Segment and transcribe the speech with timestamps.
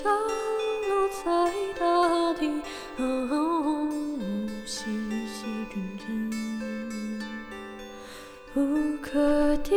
[0.00, 0.06] 降
[0.88, 1.24] 落在
[1.76, 1.82] 大
[2.34, 2.46] 地，
[2.98, 3.88] 哦，
[4.64, 4.84] 细
[5.26, 5.74] 细均
[6.06, 7.20] 匀，
[8.54, 8.58] 无
[9.02, 9.74] 可抵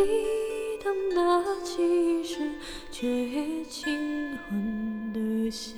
[0.83, 1.19] 挡的
[1.63, 2.37] 气势，
[2.91, 5.73] 却也惊魂的下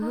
[0.00, 0.08] 落。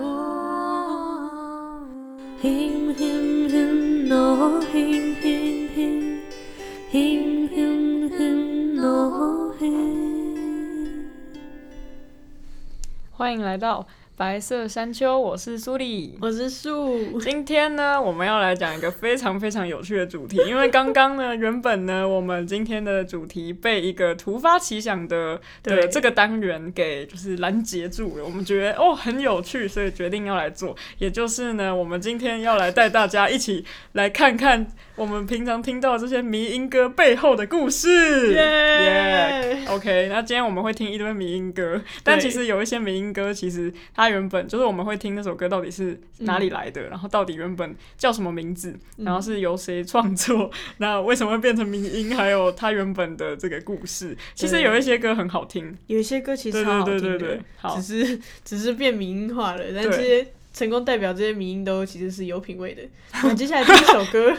[13.28, 13.86] 欢迎来到
[14.18, 16.18] 白色山丘，我是苏丽。
[16.20, 30.76] 我是树，今天呢，我们要来讲一个非常非常有趣的主题，因为刚刚呢，原本呢，我们今天的主题被一个突发奇想的的对这个单元给就是拦截住了，我们觉得哦很有趣，所以决定要来做。
[30.98, 38.34] 也就是呢，我们今天要来带大家一起来看看我们平常听到这些迷音歌背后的故事。
[38.34, 54.18] 耶 OK，那今天我们会听一堆迷音歌，但其实有一些迷音歌，其实它原本就是我们会听那首歌到底是哪里来的，然后到底原本叫什么名字，然后是由谁创作， 那为什么会变成民音，还有它原本的这个故事。
[54.34, 57.42] 其实有一些歌很好听，有一些歌其实对超好听的，对对对
[57.76, 59.98] 只，是 只是变民音化了，但对。
[59.98, 62.82] 这些成功代表这些民音都其实是有品味的。
[63.24, 64.34] 那接下来第一首歌，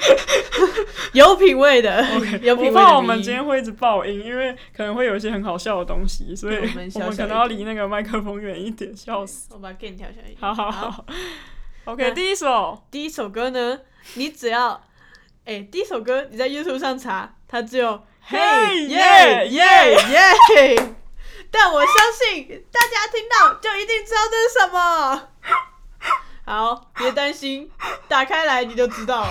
[1.15, 3.23] 有品味的 OK， 有品味我怕我们。
[3.23, 9.49] 今天会一直爆音，因为可能会有一些很好笑的东西，所以我们可能要离那个麦克风远一点，笑死。
[9.53, 10.39] 我把 gain 调下来一点。
[10.41, 11.05] 好好好
[11.85, 13.79] ，OK，第一首，第一首歌呢，
[14.15, 14.83] 你只要，
[15.45, 18.39] 哎、第一首歌你在 YouTube 上查，它只有嘿
[18.89, 20.95] 耶耶耶耶，
[21.51, 25.29] 但我相信大家听到就一定知道这是什么。
[26.49, 27.69] 好，别担心，
[28.09, 29.31] 打开来你就知道了。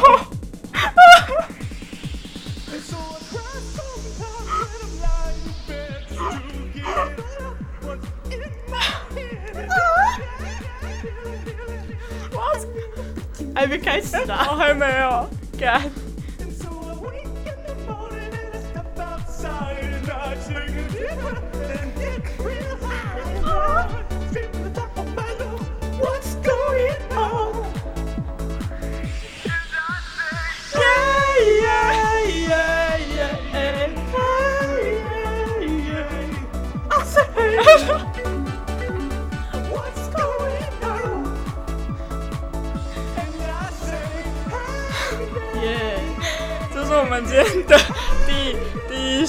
[13.56, 14.56] 还没开始啊！
[14.56, 15.28] 还没有
[15.59, 15.81] 干。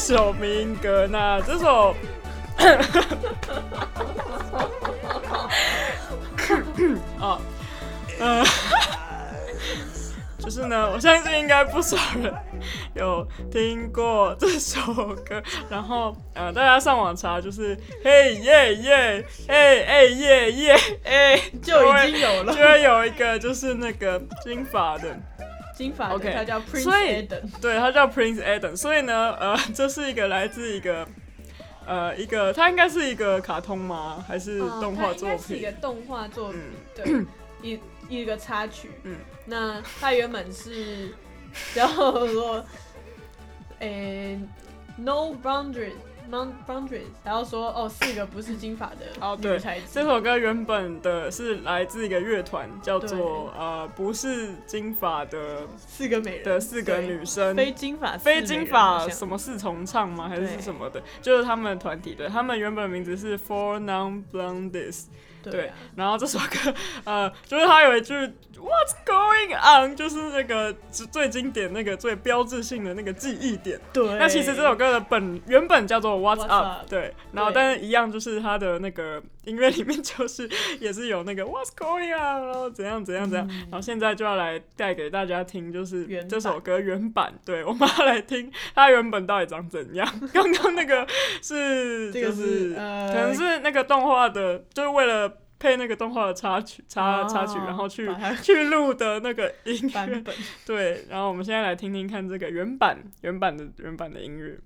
[0.08, 1.06] 首民歌。
[1.06, 1.94] 那这首，
[7.20, 7.38] 哦，
[8.18, 8.42] 嗯、
[10.40, 12.32] 就是呢，我相信应该不少人
[12.94, 14.80] 有听过这首
[15.28, 20.74] 歌，然后呃，大家上网查就是嘿耶耶，哎哎耶耶
[21.04, 25.14] 哎，就已经有了就会有一个就是那个金发的。
[25.78, 27.60] 金发的 OK，他叫 Prince 所以 Adam。
[27.60, 31.06] 对，他叫 Prince Adam，所以呢，呃， 这是一个来自一个
[31.86, 34.24] 呃一个，它应该是一个卡通吗？
[34.26, 35.70] 还是哦动画作它应该是一个？
[35.80, 36.60] 动画作品
[37.04, 37.26] 嗯，
[37.62, 38.90] 对， 一一个插曲。
[39.04, 41.14] 嗯，那它原本是
[41.72, 41.86] 叫
[42.26, 42.66] 做
[43.78, 44.36] 诶、
[44.96, 45.92] No Boundaries。
[46.30, 49.58] Boundaries，然后说哦，四个不是金发的哦对
[49.90, 60.28] 这首歌原本的是来自一个乐团，叫做呃不是金发的四个美人的四个女生，非金发非金发什么四重唱吗？
[60.28, 61.02] 还是什么的？
[61.22, 65.04] 就是他们的团体对，他们原本名字是 Four Non Blondes。
[65.42, 73.80] 对然后这首歌，呃，就是它有一句 What's going on，就是那个最最经典、那个最标志性的那个记忆点。
[73.92, 74.18] 对。
[74.18, 80.48] 那其实这首歌的本原本叫做 What's What's Up，Up 对，然后但是一样就是它的那个音乐里面就是
[80.78, 90.06] 也是有那个 What's going on，然后怎样怎样怎样，然后现在就要来带给大家听，就是这首歌原版，对 我们要来听它原本到底长怎样。
[90.32, 91.06] 刚刚那个
[91.42, 95.38] 是这个就是呃可能是那个动画的，就是为了。
[95.60, 98.08] 配那个动画的插曲插哦插曲，然后去
[98.44, 99.74] 去录的那个音
[100.06, 100.22] 乐，
[100.64, 104.56] 对，然后我们现在来听听看这个原版原版的原版的音乐。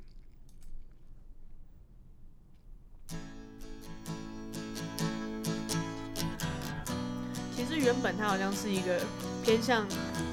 [7.73, 9.01] 其实原本它好像是一个
[9.43, 9.87] 偏向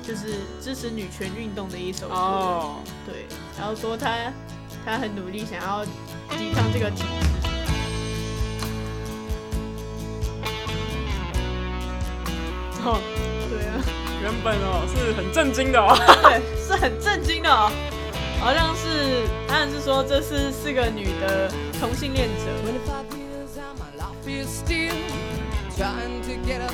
[0.06, 3.27] 就是支持女权运动的一首歌，哦，对，
[3.57, 4.09] 然后说他
[4.86, 7.07] 他很努力想要抵抗这个体制。
[12.83, 13.00] 哦，
[13.50, 13.80] 对啊，
[14.21, 15.95] 原本哦是很震惊的哦。
[16.21, 17.71] 对，是很震惊的哦。
[18.42, 21.50] 好像是，好像是说这是四个女的
[21.80, 22.51] 同性恋者
[25.77, 26.74] trying to get up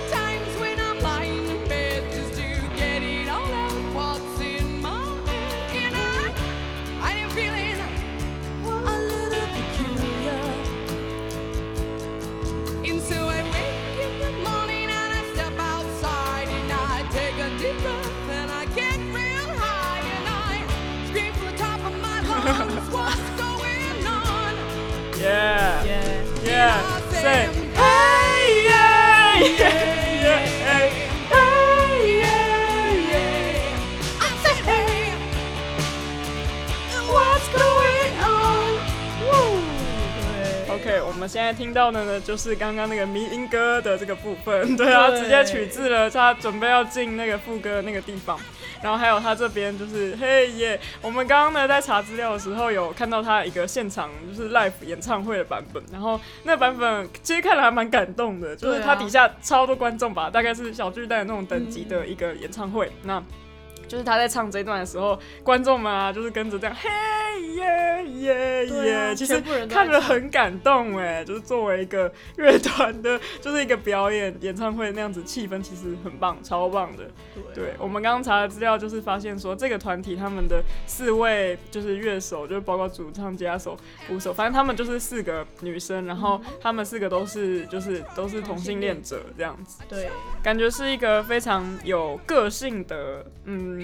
[22.91, 24.53] lungs, what's going on?
[25.19, 25.83] Yeah.
[26.43, 26.99] Yeah.
[27.09, 27.49] Say.
[27.75, 29.73] Hey yeah yeah
[30.23, 30.39] yeah.
[31.29, 34.19] Hey yeah yeah.
[34.19, 35.13] I say, hey,
[37.07, 38.79] What's going on?
[40.15, 48.39] 对，OK，我们现在听到的呢，就是刚刚那个迷音歌的这个部分，对啊，直接取自了他准备要进那个副歌的那个地方，
[48.81, 63.21] 然后还有他这边就是嘿耶，我们刚刚呢在查资料的时候有看到他一个现场就是 live 演唱会的版本，然后那版本其实看了还蛮感动的，就是他底下超多观众吧，大概是小巨蛋那种等级的一个演唱会，那。
[63.91, 66.89] 就是他在唱这一段的时候，观众们啊，就是跟着这样嘿
[67.55, 77.03] 耶耶耶，其实看着很感动哎，就是作为一个乐团的，就是一个表演演唱会那样子，气氛其实很棒，超棒的。
[77.53, 83.75] 对我们刚刚查的资料，就是发现说这个团体他们的四位就是乐手，就是包括主唱、吉他手、
[84.07, 89.83] 鼓手，反正他们就是四个女生，然后他们四个都是就是都是同性恋者这样子。
[89.89, 90.09] 对，
[90.41, 93.80] 感觉是一个非常有个性的，嗯，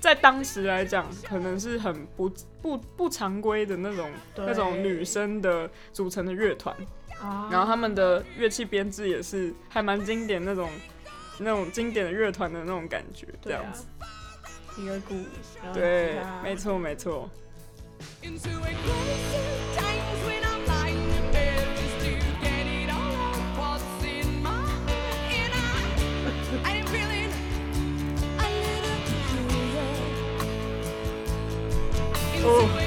[0.00, 2.30] 在当时来讲，可能是很不
[2.62, 6.74] 不不常规的那种那种女生的组成的乐团，
[7.20, 7.48] 啊。
[7.50, 10.70] 然后他们的乐器编制也是还蛮经典那种
[11.38, 13.86] 那种经典的乐团的那种感觉，这样子。，
[14.76, 15.14] 一个鼓，
[15.62, 17.28] 然后对，没错没错。
[32.40, 32.77] Oh.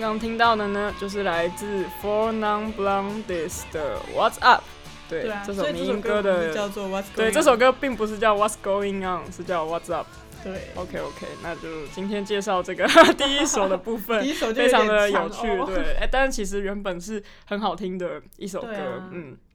[0.00, 4.62] 刚刚听到的呢，就是来自 Four Non Blondes 的 What's Up，
[5.08, 6.70] 对，对啊，这首民音歌歌叫的。
[6.70, 10.06] 做 What's 对这首歌并不是叫 What's Going On，是叫 What's Up。
[10.44, 12.86] 对，OK OK，那就今天介绍这个
[13.18, 15.66] 第一首的部分，第一首就非常的有趣，哦。
[15.66, 19.08] 对，哎、但是其实原本是很好听的一首歌，啊。
[19.10, 19.47] 嗯，对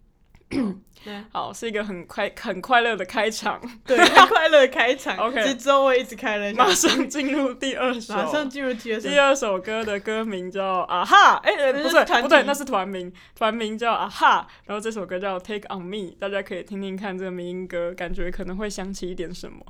[1.34, 5.18] 好，是一个很快很快乐的开场，对，很快乐的开场。
[5.28, 9.10] OK 其实之后会一直开了马上进入第二首，马上进入第二首。
[9.10, 19.62] 第二首歌的歌名叫啊哈，哎、不对不对，那是团名，团名叫啊哈，然后这首歌叫 Take on Me，大家可以听听看这个民音歌，感觉可能会想起一点什么。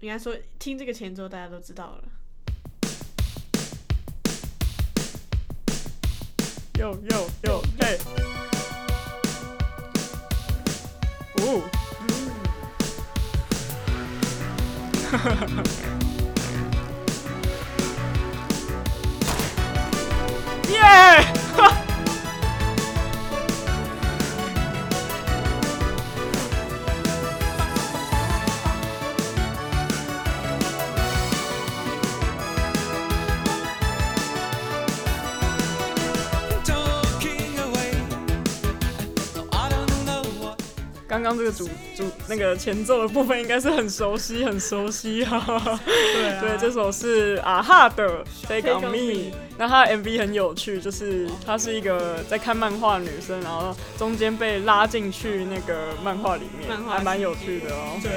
[0.00, 2.04] 应该说听这个前奏大家都知道了。
[6.78, 7.98] 哟哟哟，嘿，
[11.50, 11.60] 哦，
[20.70, 21.39] 耶！
[41.22, 45.42] 刚刚这个主主那个前奏的部分应该是很熟悉，很熟悉哈、
[45.86, 46.40] 对啊。
[46.40, 49.30] 对，这首是啊哈的 Take on on Me。
[49.58, 58.00] 那他的 MV 很有趣，就是他是一个在看漫画的女生，然后中间被拉进去那个漫画里面，还蛮有趣的哦。
[58.02, 58.10] 对，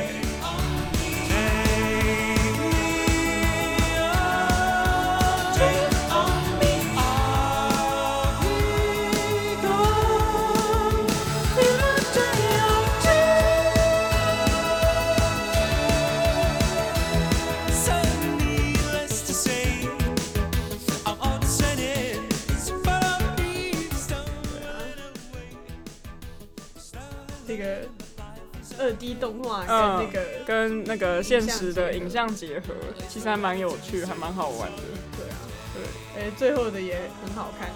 [29.16, 32.76] 动画跟嗯那个，跟那个现实的影影像结合，
[33.10, 34.84] 其实还蛮有趣，还蛮好玩的。
[35.18, 35.36] 对啊，
[35.74, 37.70] 对，哎、最后的也很好看。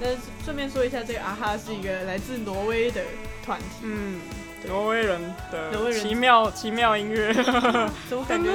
[0.00, 0.08] 那
[0.44, 3.00] 顺便说一下，这个啊哈是一个来自挪威的
[3.42, 4.20] 团体，嗯，
[4.68, 7.32] 挪威人的奇妙奇妙音乐，
[8.08, 8.50] 怎么感觉？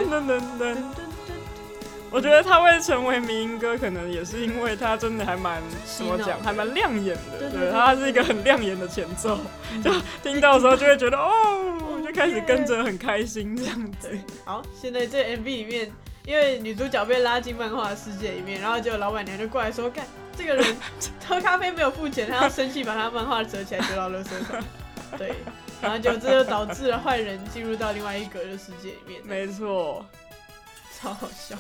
[2.14, 5.60] 我觉得他会成为民音歌，可能也是因为他真的还蛮
[5.98, 7.50] 怎么讲，还蛮亮眼的。
[7.50, 9.40] 对，他是一个很亮眼的前奏，
[9.84, 9.92] 就
[10.22, 14.16] 听到的时候就会觉得哦，就开始跟着很开心这样子。
[14.46, 15.92] 好，现在这 MV 里面，
[16.24, 20.06] 因为女主角被拉进漫画的世界里面，然后结果老板娘就过来说：“干，
[20.38, 20.78] 这个人
[21.28, 24.62] 喝咖啡没有付钱，他要生气把他漫画折起来丢到垃圾桶。”
[25.18, 25.34] 对，
[25.82, 30.06] 然后就这就导致了坏人进入到另外一格的世界里面，没错，
[31.02, 31.58] 超好笑。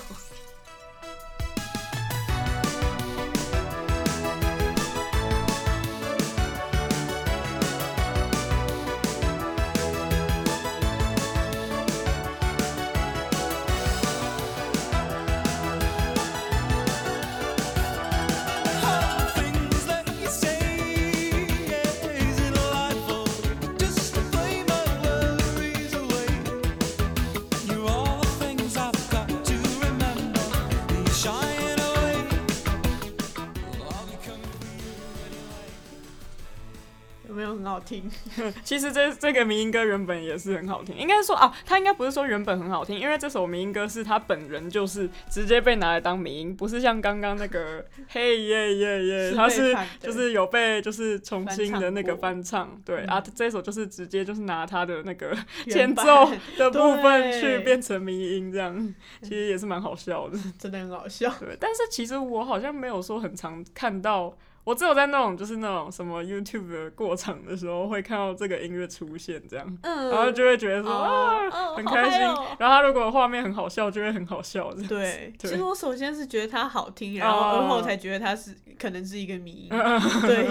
[37.83, 38.09] 听？
[38.63, 55.37] 其实这这个民音歌原本也是很好听，应该说啊，他应该不是说原本很好听，因为这首民音歌是他本人就是直接被拿来当民音，不是像刚刚那个 嘿耶耶耶，是他是就是有被就是重新的那个翻翻唱，对、嗯啊，这首就是直接就是拿他的那个
[55.69, 60.39] 前奏的部分去变成民音这样，其实也是蛮好笑的。
[60.57, 61.31] 真的很好笑。
[61.39, 70.09] 对，但是其实我好像没有说很常看到，我只有在那种就是那种什么 YouTube 的过场的时候会看到这个音乐出现这样，嗯。
[70.09, 74.73] 然后就会觉得说、哦啊哦很开心，哦然后他如果画面很好笑，就会很好笑。
[74.87, 75.49] 对，对。
[75.51, 79.69] 其实我首先是觉得它好听，然后哦而后才觉得它是可能是一个迷音。
[79.69, 80.47] 对，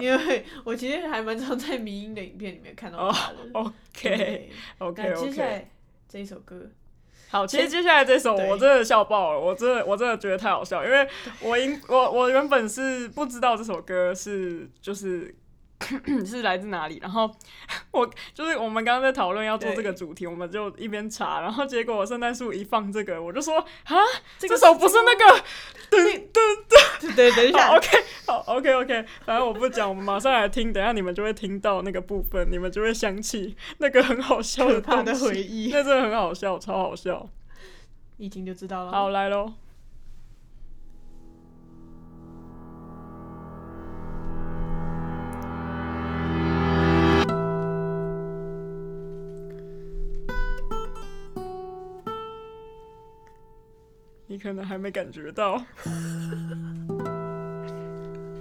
[0.00, 3.38] 因为我其实还蛮常在迷音的影片里面看到它的。
[3.54, 4.50] 哦 OK 对。
[4.78, 5.70] OK 那接下来
[6.08, 6.68] 这一首歌，
[7.32, 11.08] 好，其实接下来这首我真的笑爆了，我真的我真的觉得太好笑，因为
[11.40, 15.34] 我因我我原本是不知道这首歌是就是。
[16.24, 16.98] 是来自哪里？
[17.02, 17.30] 然后
[17.92, 23.96] 我就是我们刚刚在讨论要做这个主题，我们就一边查，然后结果我圣诞树一放这个，我就说啊，
[24.38, 25.44] 这个首不是那个
[25.90, 26.18] 对
[27.14, 27.88] 对，等一 下，，OK，
[28.26, 37.28] 好，OK OK，反正我不讲，我们马上来听，等一下你们就会听到那个部分，你们就会想起那个很好笑可怕的回忆， 那真的很好笑，超好笑。
[38.18, 38.92] 一听就知道了。
[38.92, 39.52] 好，来喽。
[54.42, 55.62] 可能还没感觉到，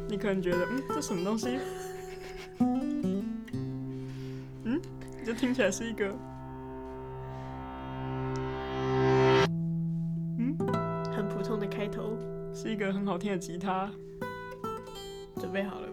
[0.09, 1.59] 你可能觉得，嗯，这什么东西？
[4.65, 4.81] 嗯，
[5.23, 6.07] 这听起来是一个，
[10.39, 10.57] 嗯，
[11.15, 12.17] 很普通的开头，
[12.51, 13.87] 是一个很好听的吉他。
[15.39, 15.87] 准备好了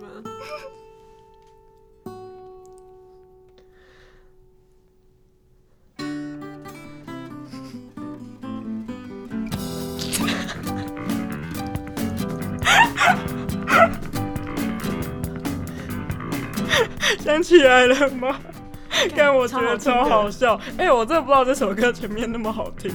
[17.38, 18.36] 想起来了吗？
[19.16, 20.60] 但我觉得超超好好笑。
[20.76, 22.90] 哎、我真的不知道这首歌前面那么好听。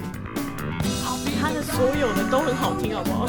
[1.41, 3.25] 他的所有的都很好听，好不好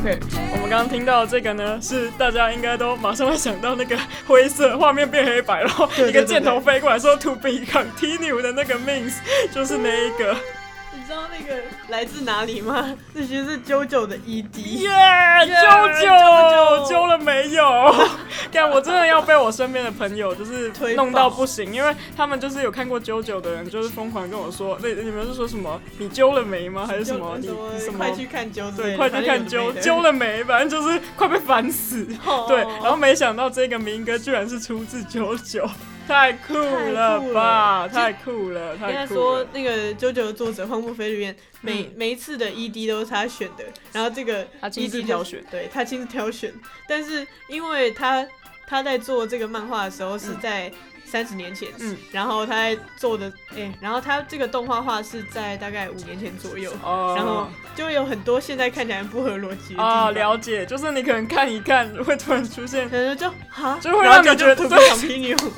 [0.00, 0.18] ？OK，
[0.54, 3.96] 我们刚刚听到的这个呢，是大家应该都马上会想到那个
[4.26, 9.14] 灰色画面变黑白，然后一个箭头飞过来说 to be continue 的那个 means
[9.52, 10.36] 就是那一个。
[11.94, 12.92] 来自哪里吗？
[13.14, 14.58] 这其实是 JoJo 的 E ED。
[14.80, 17.64] 耶，耶啾啾啾揪了没有？
[18.52, 25.80] 看我真的要被我身边的朋友就是弄到不行，因为他们就是有看过啾啾的人，就是疯狂跟我说，那你们是说什么？
[25.98, 26.84] 你揪了没吗？
[26.84, 27.36] 还是什么？
[27.38, 27.98] 你你什么？
[27.98, 30.42] 快去看揪之类对，的，快去看揪揪了没？
[30.42, 32.04] 反正就是快被烦死。
[32.26, 35.64] 哦对，然后没想到这个民歌居然是出自九九，
[36.06, 37.82] 太酷了太酷吧！
[37.82, 37.88] 了。
[37.88, 39.20] 太酷了，应该太酷了。
[39.20, 41.92] 说那个 JoJo 的作者荒木飞吕彦，每、嗯。
[41.96, 45.42] 每一次的 ED 都是他选的，然后这个他亲自挑选。
[45.50, 46.52] 对他亲自挑选，
[46.88, 48.26] 但是因为他
[48.66, 50.70] 他在做这个漫画的时候是在
[51.04, 51.96] 三十年前，嗯。
[52.12, 57.14] 然后他在做的，哎、然后他这个动画画是在大概五年前左右，哦。
[57.16, 65.52] 然后就有很多现在看起来不合逻辑啊，了解，就是你可能看一看，会突然出现，可能就啊，就会让你觉得就对 continue，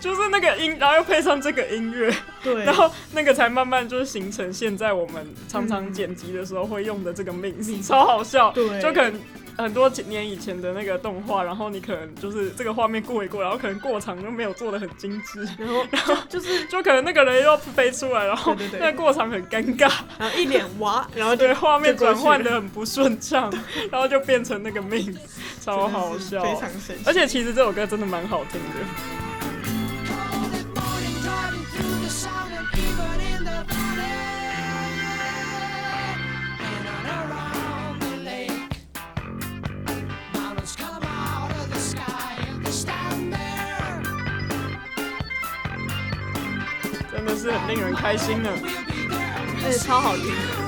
[0.00, 8.50] 就是那个音，然后又配上这个音乐，对，然后那个才慢慢就是形成现在我们常常嗯剪辑的时候会用的这个 mix，、超好笑。
[8.52, 9.20] 对就可能
[9.56, 23.50] 很多年以前的那个动画，然后你可能就是这个画面过一过，然后可能过场就没有做的很精致，然后然后就是就可能那个人又要飞出来，然后那个过场很尴尬，然后一脸哇，然后对，画面转换的很不顺畅，
[23.90, 25.16] 然后就变成那个 mix，
[25.60, 26.42] 超好笑。
[26.42, 27.02] 非常神奇。
[27.06, 29.25] 而且其实这首歌真的蛮好听的。
[47.46, 50.65] 是很令人开心的，而且超好听。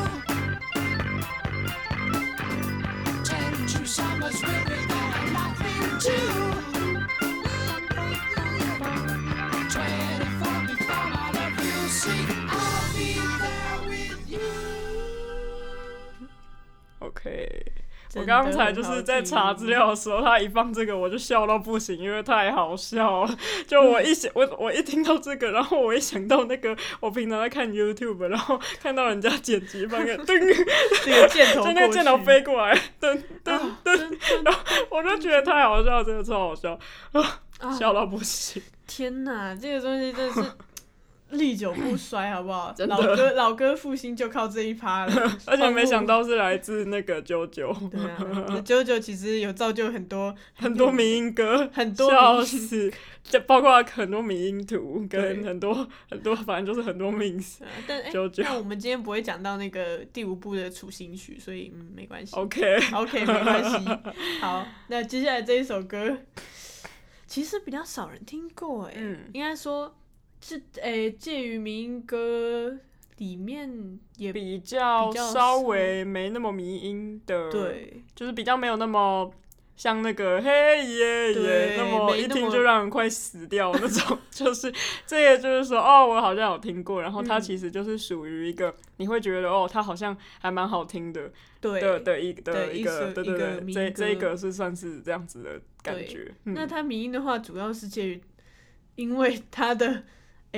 [18.15, 23.37] 我刚才就是在查资料的时候，他一放这个我就笑到不行，因为太好笑了。
[23.69, 30.66] 就我一想，我我一听到这个，然后我一想到那个我平常在看 YouTube，然后看到人家剪辑放个噔，听，
[31.05, 36.79] 这个箭头 就那个箭头飞过来，噔噔啊噔，然后我就觉得太好笑，真的超好笑，
[37.61, 38.62] 啊笑到不行。
[38.87, 40.42] 天哪，这个东西真的是
[41.31, 42.75] 历久不衰，好不好？
[42.88, 45.12] 老歌老歌复兴就靠这一趴了，
[45.47, 57.62] 而且没想到是来自那个啾啾，对啊，啾啾其实有造就很多 很多民音歌，很多笑迷死，就包括很多民音图跟很多很多，反正就是很多 mix。
[57.62, 62.35] 啊但哎、九九那我们今天不会讲到那个第五部的处心曲，所以嗯没关系。
[62.37, 63.88] OK，OK，没关系。
[64.41, 66.19] 好，那接下来这一首歌，
[67.27, 69.95] 其实比较少人听过，哎、嗯应该说
[70.40, 72.79] 是诶、介于民音歌
[73.18, 79.31] 里面也比较稍微没那么迷音的，，对就是比较没有那么
[79.77, 84.72] 像那个嘿耶耶那么一听就让人快死掉那种， 就是
[85.07, 87.40] 这也就是说哦，我好像有听过，然后它嗯。
[87.40, 96.55] 其实就是属于一个你会觉得哦，它好像还蛮好听的对的的一的对一一个，对对对，这这一个是算是这样子的感觉，嗯。
[96.55, 98.20] 那它民音的话，主要是介于，
[98.96, 100.05] 因为它的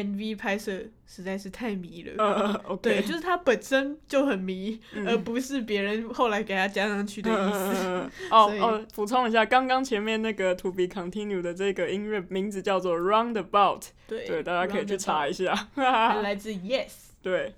[0.05, 2.79] MV 拍摄实在是太迷了。
[2.83, 5.07] 对，就是它本身就很迷，嗯。
[5.09, 7.75] 而不是别人后来给他加上去的意思。
[7.85, 15.69] 嗯 哦哦，补充一下，刚刚前面那个 To Be Continue 的这个音乐名字叫做 Roundabout，对对，大家可以去查一下。
[15.77, 16.91] 来自 Yes，
[17.23, 17.55] 对，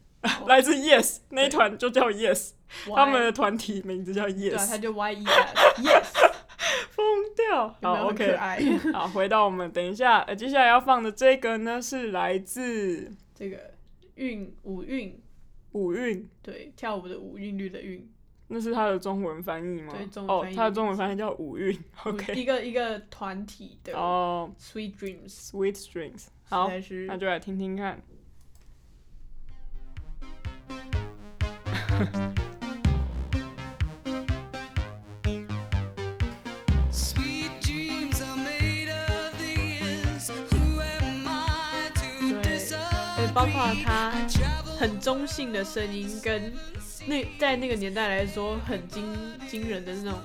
[0.46, 2.50] 来自 Yes 那一团就叫 Yes，
[2.94, 6.31] 他们的团体名字叫 Yes，就 Y E S Yes，
[7.52, 8.58] 好有有，OK，爱？
[8.92, 13.74] 好，回到我们等一下，呃，接下来要放的这个呢是来自这个
[14.14, 15.20] 韵舞韵，
[15.72, 16.28] 五韵。
[16.42, 18.10] 对，跳舞的舞，韵律的韵，
[18.48, 19.92] 那是它的中文翻译吗？
[19.96, 21.78] 对中文哦翻，译它的中文翻译叫五韵。
[22.04, 26.26] OK，一个一个团体的哦 Sweet Dreams，，Sweet Dreams，。
[26.48, 28.02] 好实，在是那就来听听看。
[43.42, 44.12] 包括他
[44.78, 46.52] 很中性的声音，跟
[47.06, 49.04] 那在那个年代来说很惊
[49.48, 50.20] 惊人的那种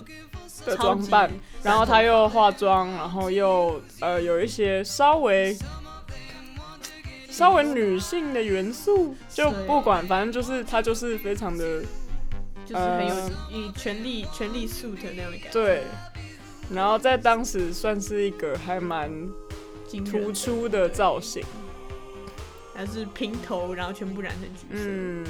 [0.63, 1.32] 的装扮，
[1.63, 5.58] 然后他又化妆，然后又呃有一些稍微
[7.27, 11.82] 稍微女性的元素，就不管，反正就是他就是非常的
[12.67, 13.15] 就是很有
[13.49, 15.84] 以权力权力 suit 那样的感觉，对，
[16.71, 19.10] 然后在当时算是一个还蛮
[20.06, 21.43] 突，出的造型，
[22.77, 25.25] 还是平头，然后全部染成橘色，嗯。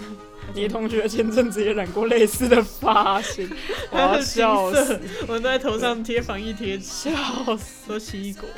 [0.52, 3.48] 你同学前阵子也染过类似的发型，
[3.92, 7.86] 我要笑死，我们都在头上贴防疫贴纸， 笑死。
[7.86, 8.48] 说奇异果。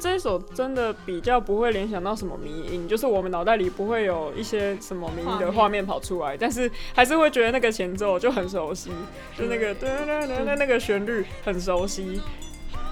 [0.00, 8.90] 这一首真的比较不会联想到什么迷音，就是我们脑袋里不会有一些什么迷音的画面跑出来，但是还是会觉得那个前奏就很熟悉，
[9.38, 12.18] 就那个噔噔噔噔那个旋律很熟悉。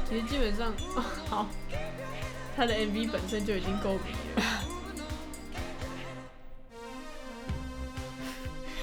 [0.07, 0.71] 其实基本上，
[1.31, 1.49] 好，
[2.55, 4.42] 他的 MV 本身就已经够迷了。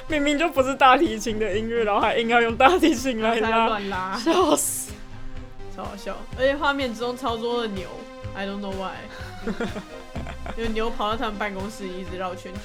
[0.08, 4.92] 明明就不是大提琴的音乐，然后还硬要用大提琴来拉， 乱拉，笑死！
[5.76, 6.16] 超好笑。
[6.38, 7.88] 而且画面之中超多的牛
[8.36, 8.96] ，I don't know why，
[10.58, 12.62] 因为牛跑到他们办公室一直绕圈圈。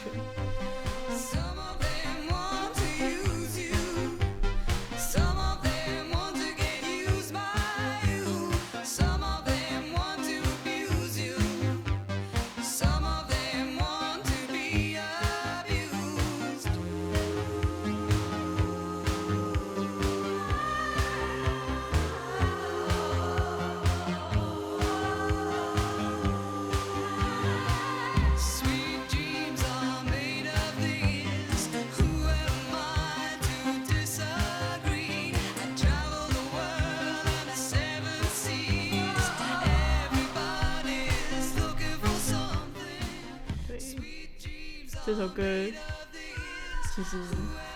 [45.10, 45.42] 这首歌
[46.94, 47.16] 其实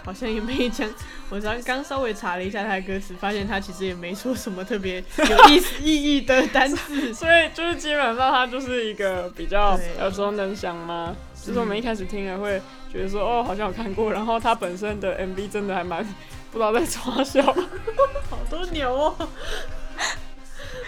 [0.05, 0.89] 好像也没讲，
[1.31, 7.11] 我刚刚稍微查了一下他的歌词，发现他其实也没说什么特别有意思意义的单词。
[7.13, 11.17] 所以就是基本上它就是一个比较对耳熟能详吗？
[11.45, 16.05] 就是我们一开始听了会觉得说哦好像有看过，然后它本身的 MV 真的还蛮
[16.53, 17.43] 不知道在嘲笑。
[18.31, 19.29] 好多牛哦！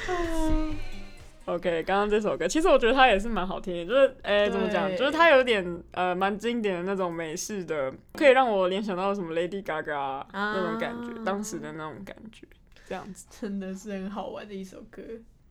[1.47, 12.49] OK，刚刚这首歌其实我觉得它也是蛮好听的，就是诶、怎么讲，就是它有点呃蛮经典的那种美式的，可以让我联想到什么 Lady Gaga 那种感觉，当时的那种感觉，
[12.89, 13.27] 这样子。
[13.41, 15.01] 真的是很好玩的一首歌。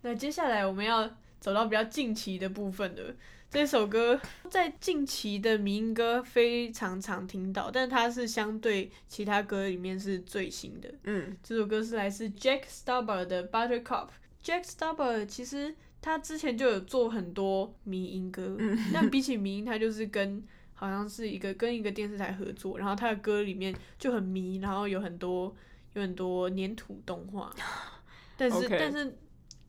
[0.02, 3.16] 那接下来我们要走到比较近期的部分了。
[3.50, 10.94] 这首歌在近期的民歌非常常听到，但它是相对其他歌里面是最新的。
[11.06, 14.10] 嗯，这首歌是来自 Jack Stubber 的 Buttercup。
[14.46, 18.56] Jack Stubber 其实他之前就有做很多迷音歌，
[18.94, 20.44] 但比起迷音，他就是跟
[20.76, 25.56] 好像是一个跟一个电视台合作，然后他的歌里面就很迷，然后有很多
[25.94, 27.52] 有很多粘土动画，
[28.38, 29.18] 但是但是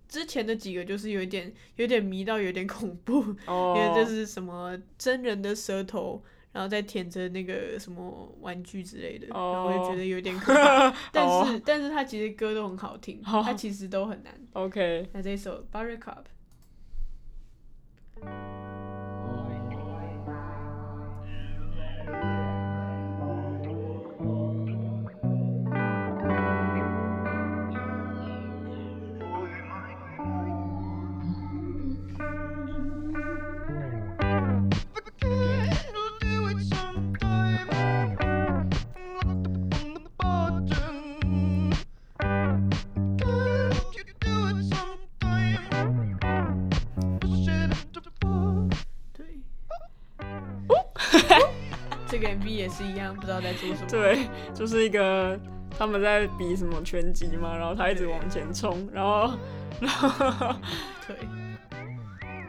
[0.07, 6.23] 之前的几个就是有一点有点迷到有点恐怖，哦， 因为这是什么真人的舌头，
[6.57, 10.90] 然后再舔着那个什么玩具之类的，然后我就觉得有点可怕。
[11.12, 14.33] 但是、哦但是他其实歌都很好听，好它其实都很难。
[14.55, 16.25] OK，那这一首 Buttercup。
[18.23, 18.76] You'll
[52.55, 53.89] 也是一样，不知道在做什么。
[53.89, 55.39] 对，就是一个
[55.79, 59.33] 他们在比什么拳击嘛，然后他一直往前冲，然后
[59.81, 60.55] 然后
[61.07, 61.17] 对。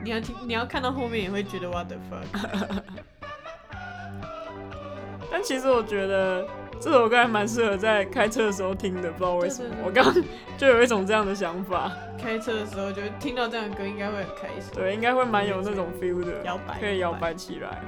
[0.04, 2.24] 你要听，你要看到后面也会觉得 What the fuck。
[5.30, 6.48] 但其实我觉得
[6.80, 10.24] 这首歌还蛮适合在开车的时候听的，不知道为什么 我刚刚
[10.58, 14.72] 就有一种这样的想法，开车的时候就听到这样的歌，应该会很开心。
[14.74, 17.82] 对，应该会蛮有那种 feel 的，摇摆可以摇摆起来。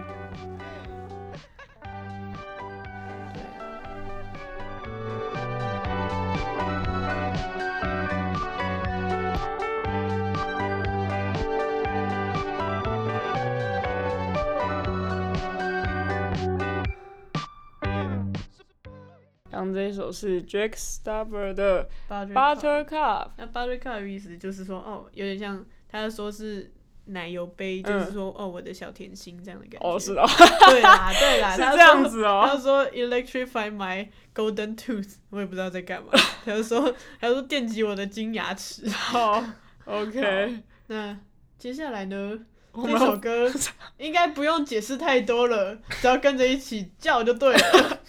[19.74, 26.72] 这一首是 Jack Stubber 的 Buttercup 那 buttercup 的意思就是说，哦，有点像他说是
[27.06, 29.88] 奶油杯，嗯就是说，哦，我的小甜心这样的感觉。
[29.88, 30.26] 哦是哦，
[30.70, 36.10] 对啦，对啦， 是这样子哦他说 electrify my golden tooth，我也不知道在干嘛。
[36.46, 38.88] 他就说，他说电击我的金牙齿。
[38.90, 39.44] 好
[39.86, 41.18] ，OK，那
[41.58, 42.40] 接下来呢？
[42.72, 43.52] 这首歌
[43.98, 48.00] 应该不用解释太多了，只要跟着一起叫就对了。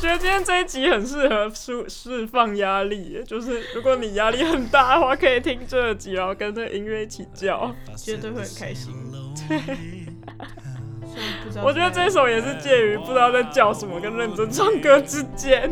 [0.00, 7.74] 觉得今天这一集很适合释释放压力，就是如果你压力很大的话，可以听这集，然后跟着音乐一起叫。
[7.96, 8.94] 绝对会很开心。
[9.46, 15.70] 虽然不知道我觉得这首也是介于不知道在叫什么跟认真唱歌之间。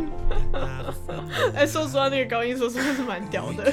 [1.55, 3.73] 哎、说实话，那个高音说实话是蛮屌的。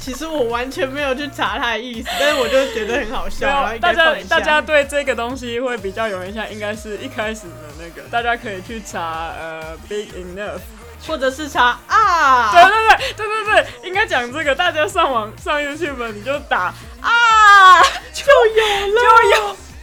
[0.00, 10.60] 其实我完全没有去查它的意思，但是我就觉得很好笑，没然后，大家大家对这个东西会比较有印象，应该是一开始的那个，大家可以去查呃 Big Enough。
[11.06, 17.82] 或者是查啊，对对对对对对，应该讲这个，大家上网上 YouTube 你就打啊，
[18.12, 19.00] 就有了，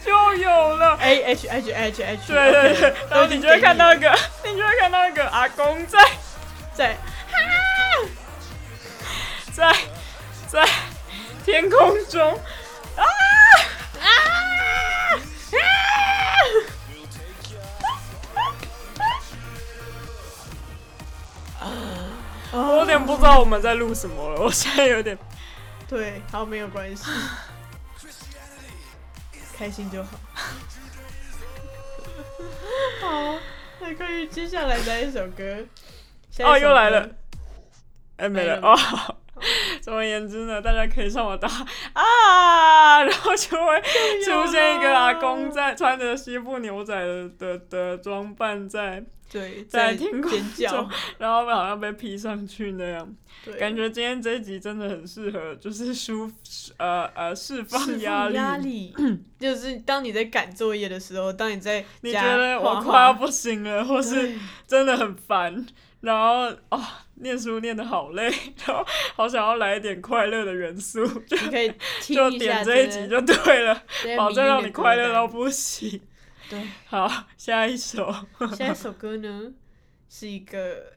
[0.04, 0.96] 就有就有了。
[1.00, 5.98] A H H H H，对对对然后你就会看到一个，你就会看到一个阿公在
[6.72, 6.96] 在。
[9.52, 9.74] 在
[10.48, 10.66] 在
[11.44, 12.40] 天空中。
[12.96, 13.04] 啊！
[14.00, 14.08] 啊！
[21.60, 21.68] 啊！
[22.50, 25.16] 我有点不知道我们在录什么了，我现在有点
[25.86, 27.04] 对，好没有关系，
[29.56, 30.10] 开心就好。
[33.00, 33.38] 好，
[33.80, 35.66] 那关于接下来的一首歌，
[36.40, 37.08] 哦又来了，
[38.16, 38.60] 哎没了。
[38.62, 39.16] 哦。
[39.88, 41.48] 总而言之呢，大家可以上网打
[41.94, 43.80] 啊， 然后就会
[44.22, 53.14] 出现一个阿公在穿着西部牛仔的的的装扮在，对，在在天空中，然后好像被 P 上去那样。
[53.58, 56.30] 感觉今天这一集真的很适合，就是舒
[56.76, 58.34] 呃呃释放压力。
[58.34, 58.94] 压力，
[59.40, 64.34] 就是当你在赶作业的时候，当你在你觉得我快要不行了，或是
[64.66, 65.64] 真的很烦，
[66.02, 68.28] 然后啊、念书念得好累，
[68.66, 73.82] 然后好想要来一点快乐的元素， 就你可以听就点这一集就对了，
[74.16, 76.00] 保证让你快乐到不行。
[76.48, 76.62] 对。
[76.86, 78.12] 好，下一首，
[78.56, 79.52] 下一首歌呢，
[80.08, 80.92] 是一个，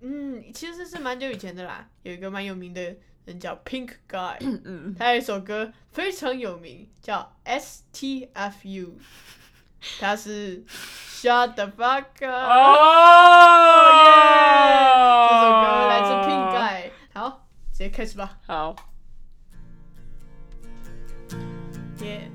[0.00, 8.96] 嗯，其实是蛮久以前的啦，有一个蛮有名的人叫 Pink Guy，嗯，他有一首歌非常有名，叫 S T F U，
[10.00, 12.74] 他是 Shut the fuck up，、哦
[14.04, 14.10] 耶！
[15.28, 18.76] 这首歌来自 Pink Guy，好，直接开始吧，好，
[22.02, 22.30] 耶、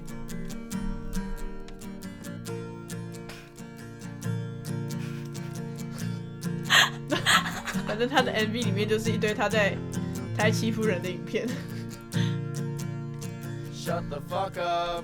[7.88, 9.78] 反正他的 MV 里面就是一堆他在
[10.38, 11.48] 他在欺负人的影片。
[13.74, 15.04] Shut the fuck up.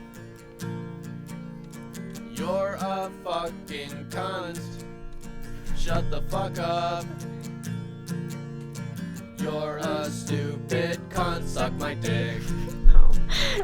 [2.40, 4.60] You're a fucking cunt.
[5.76, 7.04] Shut the fuck up.
[9.38, 11.44] You're a stupid cunt.
[11.46, 12.40] Suck my dick.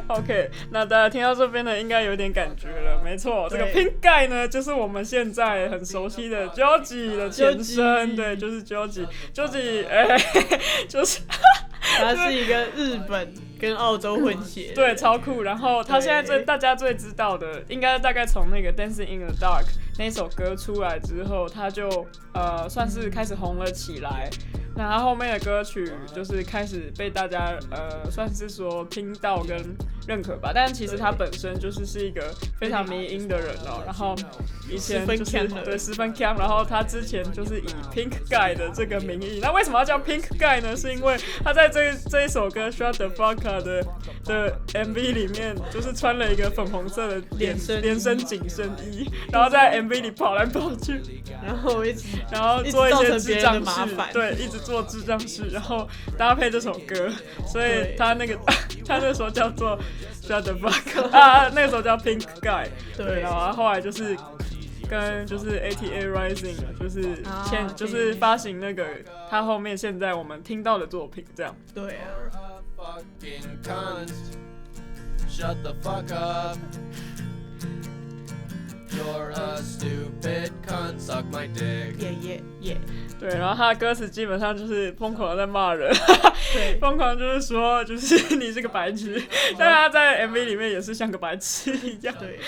[0.08, 3.00] OK，那大家听到这边呢，应该有点感觉了。
[3.02, 10.18] 没错，这个 Pink Guy 呢，就是我们现在很熟悉的 Joji 的前身，对，就是 Joji，Joji，哎、
[10.86, 11.20] 就是
[11.80, 14.72] 他是一个日本跟澳洲混血。
[14.76, 15.42] 对，超酷。
[15.42, 19.66] 然后他现在最大家最知道的，应该大概从那个 Dancing in the Dark
[19.98, 24.28] 那首歌出来之后，他就呃算是开始红了起来。
[24.76, 29.56] 那他后面的歌曲就是开始被大家呃算是说听到跟
[30.06, 34.14] 认可吧，但其实他本身就是是一个非常迷音的人哦、然后
[34.70, 40.76] 以前就是对十分强，然后他之前就是以 Pink Guy 的这个名义，那为什么要叫 Pink Guy 呢？
[40.76, 43.84] 是因为他在这这一首歌 Shut the Fuck Up 的
[44.24, 51.00] 的 MV 里面，就是穿了一个粉红色的连连身连身紧身衣，然后在 MV 里跑来跑去，
[51.44, 57.10] 然后一直然后做一些智障的麻烦，事对，一直做智障事，然后搭配这首歌，
[57.46, 58.36] 所以他那个
[58.84, 59.78] 他那时候叫做
[60.22, 63.20] Shut the Fuck Up 啊，那个时候叫 Pink Guy，对。
[63.20, 64.16] 然后他后来就是。
[64.88, 67.74] 跟就是 ATA Rising，就是啊现、对。
[67.74, 68.86] 就是发行那个
[69.28, 71.52] 他后面现在我们听到的作品这样。
[71.74, 71.98] 对
[83.18, 85.90] 对，然后他的歌词基本上就是疯狂的在骂人，
[86.52, 89.20] 对， 疯狂就是说就是 你是个白痴，
[89.58, 92.14] 但他在 MV 里面也是像个白痴一样。
[92.18, 92.38] 对，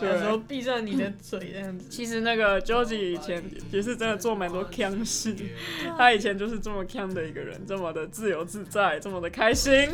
[0.00, 1.86] 对有时候闭上你的嘴这样子。
[1.90, 5.34] 其实那个 Joji 以前也是真的做蛮多腔事，
[5.98, 9.90] 他以前就是这么腔的一个人，这么的自由自在，这么的开心。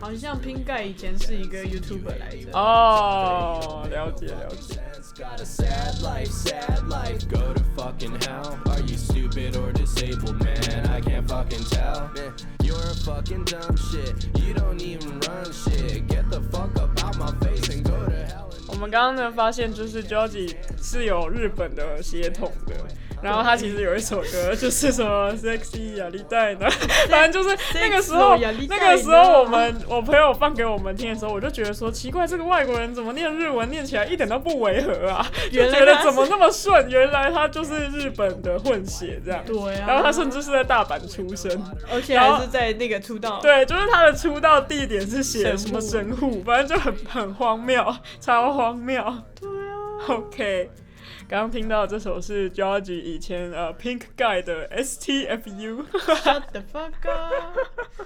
[0.00, 2.50] 好像拼盖以前是一个 YouTuber 来着。
[2.52, 4.80] 哦，了解了解。
[5.09, 7.27] Man's got a sad life, sad life.
[7.29, 8.59] Go to fucking hell.
[8.69, 10.87] Are you stupid or disabled, man?
[10.89, 12.09] I can't fucking tell.
[12.15, 14.27] Man, you're a fucking dumb shit.
[14.39, 16.07] You don't even run shit.
[16.07, 18.49] Get the fuck up out my face and go to hell.
[18.51, 22.75] and- 我们刚刚呢发现，就是 Joji 是有日本的血统的。
[23.22, 26.66] 然后他其实有一首歌，就是什么 “sexy 亚历代呢”，
[27.08, 35.26] 反正就是那个时候那个时候我们我朋友放给我们听的时候，我就觉得说奇怪，这个外国人怎么念日文念起来一点都不违和啊？
[35.52, 36.88] 就觉得怎么那么顺？
[36.90, 39.42] 原来他就是日本的混血这样。
[39.46, 41.50] 对啊，然后他甚至是在大阪出生，
[41.92, 43.38] 而且还是在那个出道。
[43.40, 47.84] 对，就是他的出道地点是写什么神户，反正就很很荒谬，
[48.20, 49.02] 超荒谬。
[49.40, 50.70] 对啊，OK，
[51.30, 57.56] 刚刚听到这首是 George 以前呃 Pink Guy 的 STFU，Shut the fuck up！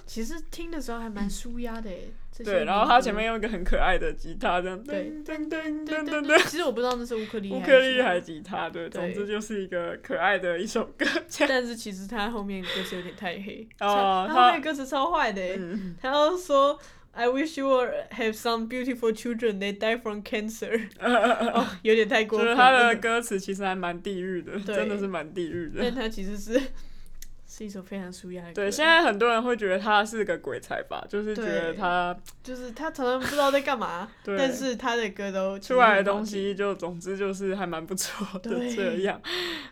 [0.05, 2.13] 其实听的时候还蛮舒压的诶。
[2.45, 11.07] 对，然后他前面用一个很可爱的吉他这样，对噔噔噔噔噔其实我不知道那是乌克丽丽乌克丽丽还是吉他，对，总之就是一个可爱的一首歌，
[11.49, 15.59] 但是其实他后面歌词有点太黑，哦他后面歌词超坏的
[15.99, 16.79] 他要说
[17.17, 22.95] I wish you would have some beautiful children, they die from cancer， 哦，有点太过分就是他的。
[22.97, 25.95] 歌词其实还蛮地狱的，真的是蛮地狱的但。
[25.95, 26.61] 他其实是
[27.47, 28.55] 是一首非常舒压的歌。
[28.55, 39.21] 对，现在很多人会觉得他是个鬼才吧，就是觉得他就是他常常不知道在干嘛，对但是他的歌都出来的东西就总之就是还蛮不错的这样。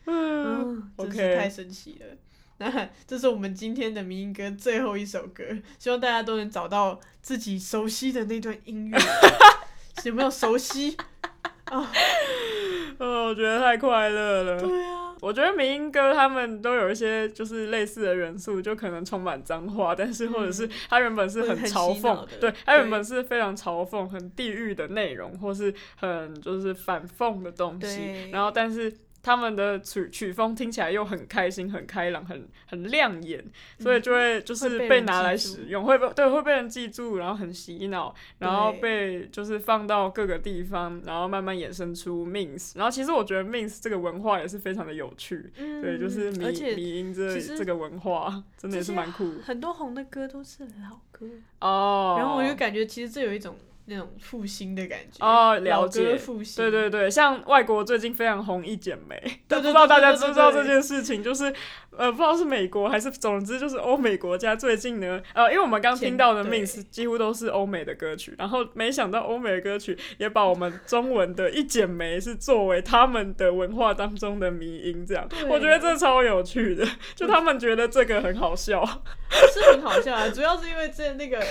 [0.07, 2.07] 嗯 OK 是太神奇了。
[2.62, 5.42] 那 这是我们今天的民音歌最后一首歌，
[5.81, 8.98] 希望大家都能找到自己熟悉的那段音乐，
[10.05, 10.96] 有没有熟悉？
[11.64, 11.90] 啊，
[12.98, 14.61] 哦，我觉得太快乐了。
[14.61, 28.92] 对啊，我觉得民音歌他们都有一些就是类似的元素，就可能充满脏话，但是或者是它原本是很嘲讽，的对，它原本是非常嘲讽、很地狱的内容，或是很就是反讽的东西，然后但是。
[29.22, 33.44] 他们的曲曲风听起来又很开心、很开朗、很很亮眼，
[33.78, 42.72] 所以就会就是被拿来使用，会被对会被人记住，然后很洗脑，然后被就是放到各个地方，然后慢慢衍生出 memes。
[42.76, 51.26] 然后其实我觉得 memes 这个文化也是非常的有趣，嗯对，就是迷迷音这这个文化真的也是蛮酷很多红的歌都是老歌，
[51.61, 52.16] 哦。
[52.18, 53.56] 然后我就感觉其实这有一种
[53.87, 56.18] 那种复兴的感觉哦，了解歌。
[56.18, 61.53] 复兴，对对对，像外国最近非常红一剪梅，但不知道大家知不知道这件事情，就是
[61.90, 78.85] 呃不知道是美国还是总之就是欧美国家最近呢，呃因为我们刚听到的前 mix 几乎都是欧美的歌曲，然后没想到欧美的歌曲也把我们中文的一剪梅是作为他们的文化当中的迷音，这样我觉得这超有趣的，就他们觉得这个很好笑，
[79.53, 81.45] 是很好笑啊，主要是因为这那个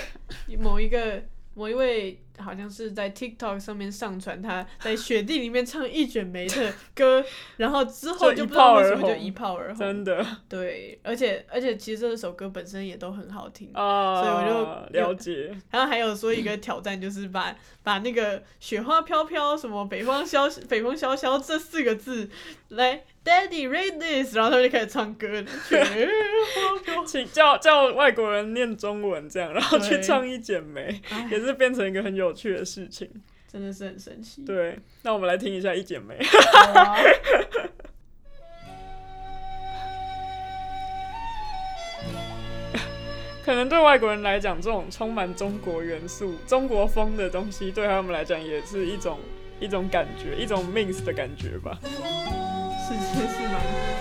[0.58, 1.22] 某一个
[1.54, 7.24] 某一位好像是在 TikTok 上面上传他在雪地里面唱一卷梅的歌，
[7.56, 10.26] 然后之后就不知道为什么就一炮而红，真的。
[10.48, 15.56] 对，而且而且其实这首歌本身也都很好听，啊，所以我就了解。
[15.70, 22.28] 然后还有说一个挑战就是把把那个雪花飘飘什么北风萧北风萧萧这四个字
[22.68, 25.28] 来 Daddy read this，然后他们就开始唱歌，
[27.06, 33.10] 请叫叫外国人念中文这样，然后去唱一剪梅，哎也是变成一个很有趣的事情。
[33.50, 34.44] 真的是很神奇。
[34.44, 36.18] 对，那我们来听一下一剪梅。
[43.44, 49.18] 可能对外国人来讲，这种充满中国元素、中国风的东西，对他们来讲也是一种
[49.58, 51.78] 一种感觉，一种 mix 的感觉吧。
[51.82, 53.91] 是是是蛮。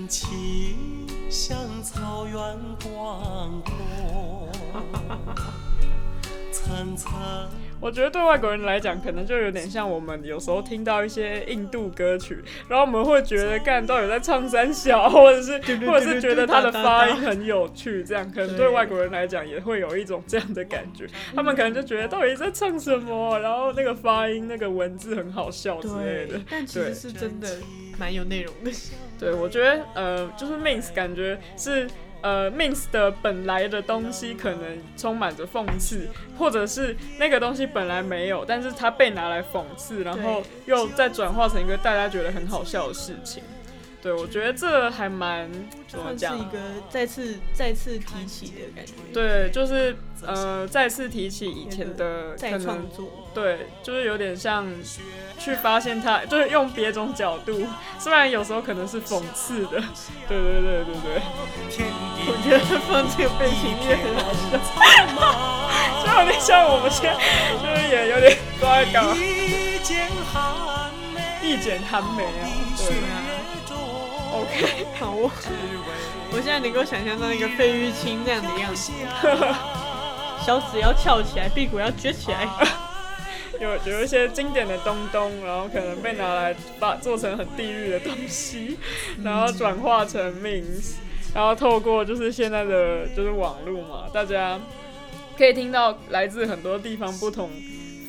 [0.00, 2.34] 真情像草原
[2.82, 4.48] 广阔，
[6.50, 7.12] 层层
[7.78, 21.06] 我觉得对外国人来讲，可能就有点像我们有时候听到一些印度歌曲，然后我们会觉得干到底在唱三小，或者是 或者是觉得他的发音很有趣，这样可能对对外国人来讲也会有一种这样的感觉。
[21.34, 27.58] 他们可能就觉得到底在唱什么，然后那个发音、那个文字很好笑之类的。，但其实是真的
[27.98, 28.70] 蛮有内容的。
[29.20, 31.86] 对，我觉得呃，就是 Mins 感觉是
[32.22, 36.08] 呃 Mins 的本来的东西可能充满着讽刺，
[36.38, 43.42] 或者是那个东西本来没有，但是它被拿来讽刺，然后又再转化成一个大家觉得很好笑的事情。
[44.02, 45.50] 对，我觉得这还蛮
[45.86, 46.46] 怎么讲是一？
[46.46, 49.94] 个再次再次提起的感觉，对，就是
[50.26, 54.66] 呃，再次提起以前的可再能创作，对，就是有点像
[55.38, 57.66] 去发现它，就是用别种角度，
[57.98, 59.82] 虽然有时候可能是讽刺的，
[60.26, 61.20] 对对对对对，
[62.26, 64.56] 我觉得放这个背景音乐很好笑。
[66.00, 67.12] 就有点像我们现在
[67.60, 72.48] 就是也有点不知道在干嘛，一剪寒梅，一剪寒梅啊，
[72.78, 72.96] 对
[74.32, 75.30] ，OK，好，我
[76.32, 78.92] 我现在能够想象到那个费玉清那样的样子，
[80.44, 82.48] 小指要翘起来，屁股要撅起来，
[83.60, 88.78] 有有一些经典的东东，然后可能被拿来把做成很地狱的东西，
[89.22, 90.94] 然后转化成 memes，
[91.34, 94.58] 然后透过就是现在的就是网络嘛，大家
[95.36, 97.50] 可以听到来自很多地方不同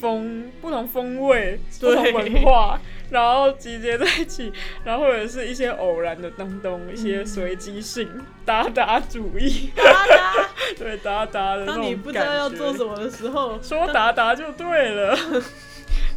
[0.01, 2.81] 风、不同风味、不同文化，
[3.11, 4.51] 然后集结在一起，
[4.83, 8.09] 然后或者是一些偶然的东东，一些随机性、
[8.43, 9.69] 达达主义，
[10.79, 15.15] 对达达的那种当你不知道要做什么的时候，说达达就对了。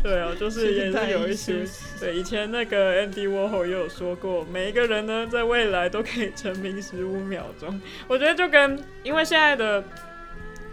[0.03, 1.65] 对哦，就是 也是有一些
[1.99, 7.81] 对，以前那个 Andy Warhol 也有说过，每一个人呢，在未来都可以成名十五秒钟。
[8.07, 9.83] 我觉得就跟因为现在的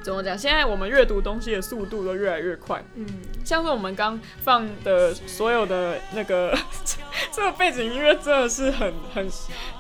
[0.04, 3.06] 怎么讲，现在我们阅读东西的速度都越来越快，嗯，
[3.46, 6.58] 像是我们刚放的所有的那个
[7.32, 9.30] 这个背景音乐，真的是很很，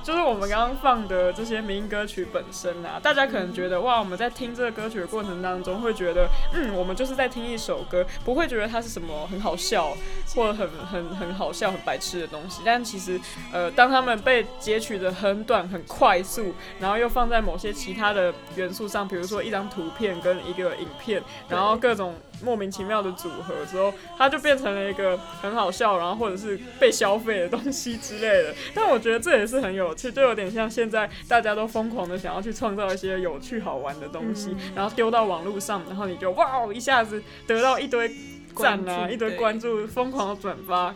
[0.03, 9.97] 就是我们刚刚放的这些民歌曲本身啊，大家可能觉得哇，我们在听这个歌曲的过程当中，会觉得嗯，我们就是在听一首歌，不会觉得它是什么很好笑
[10.36, 12.61] 或者很很很好笑、很白痴的东西。
[12.63, 13.19] 但其实
[13.51, 28.53] 呃，当他们被截取的很短、很快速，然后又放在某些其他的元素上，比如说一张图片跟一个影片，然后各种莫名其妙的组合之后，它就变成了一个很好笑，然后或者是被消费的东西之类的。
[28.74, 38.12] 但我觉得这也是很有趣，就有点像现在大家都疯狂的想要去创造一些有趣好玩的东西，然后丢到网络上，然后你就哇一下子得到一堆
[38.55, 40.93] 赞啊，一堆关注，疯狂的转发。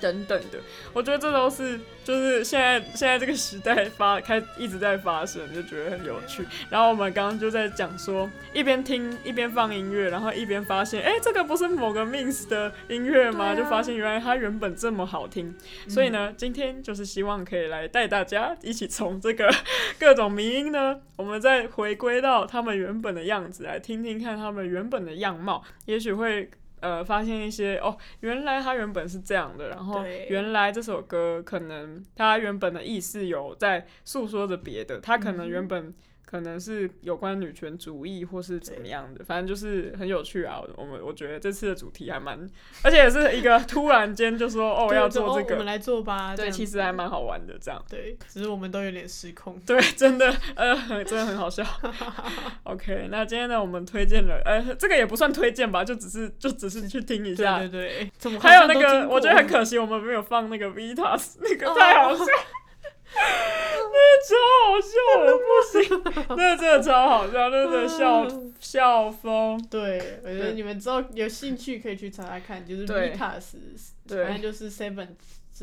[0.00, 0.58] 等等的，
[0.92, 6.44] 我觉得这都是就是现在现在这个时代发开一直在发生，就觉得很有趣。
[6.70, 13.46] 然后我们刚刚就在讲说，一边听一边放音乐，然后一边发现，哎、这个不是某个 Mins 的音乐吗？
[13.46, 15.54] 啊就发现原来它原本这么好听。
[15.88, 19.52] 所以呢，今天就是希望可以来带大家一起从这个
[19.98, 26.50] 各种迷音呢，我们再回归到他们原本的样子，来听听看他们原本的样貌，也许会。
[26.80, 35.92] 呃，发现一些哦，原来它原本是这样的，然后原来这首歌可能它原本的意思有在诉说着别的，它可能原本
[36.30, 40.60] 可能是有关女权主义或是怎么样的，反正就是很有趣啊。
[40.76, 42.38] 我们我觉得这次的主题还蛮，
[42.82, 46.36] 而且也是一个突然间就说哦要做这个，哦我们来做吧。
[46.36, 47.82] 这对，其实还蛮好玩的这样。
[47.88, 49.58] 对，只是我们都有点失控。
[49.64, 51.64] 对，真的，呃，真的很好笑。
[52.64, 57.58] OK，那今天呢，我们推荐了，呃，这个也不算推荐吧，就只是就只是去听一下。
[57.60, 62.24] 对对，怎么还有那个，我觉得很可惜，我们没有放那个 Vitas，那个哦太好笑，
[63.18, 64.34] 那个超
[64.64, 64.92] 好笑
[65.24, 68.26] 的，不行， 那个真的超好笑，那个笑
[68.60, 69.60] 笑疯。
[69.70, 73.12] 对，我觉得你们之后有兴趣可以去查查看，就是对。
[73.12, 73.42] Vitas，
[74.08, 75.08] 反正就是 Seven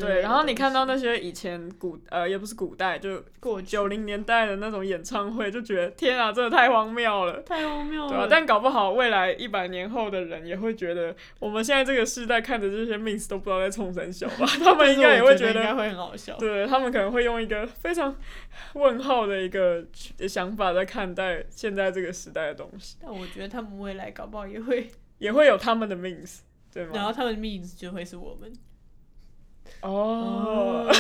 [0.02, 7.42] 对，然后你看到那些以前古呃也不是古代，就过去九零年代的那种演唱会，就觉得天啊，真的太荒谬了。
[7.44, 16.36] 太荒谬对啊了，，但搞不好未来一百年后的人也会觉得，我们现在这个时代看着这些 mins 都不知道在冲三小吧， 他们应该也会觉得，应该会很好笑。
[16.38, 18.16] 对他们可能会用一个非常
[18.74, 19.86] 问号的一个
[20.28, 24.90] 想法在看待现在这个时代的东西，但我觉得他们未来搞不好也会，
[25.20, 26.40] 也会有他们的 mins，
[26.74, 26.92] 对吗？
[26.96, 28.52] 然后他们的 means 就会是我们。
[29.82, 30.92] 哦，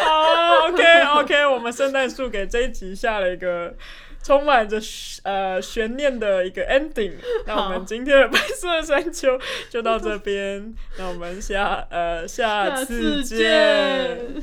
[0.00, 3.74] 好，OK OK，我们圣诞树给这一集下了一个
[4.22, 4.78] 充满着
[5.24, 7.12] 呃悬念的一个 ending。
[7.46, 9.38] 那我们今天的白色山丘
[9.68, 13.22] 就到这边，那我们下呃下下次。
[13.24, 14.42] 见。